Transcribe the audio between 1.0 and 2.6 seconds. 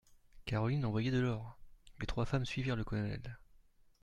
de l'or! Les trois femmes